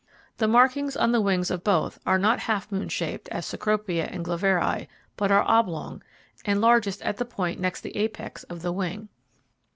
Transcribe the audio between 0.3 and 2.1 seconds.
The markings on the wings of both